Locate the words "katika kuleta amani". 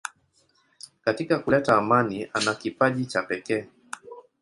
1.05-2.29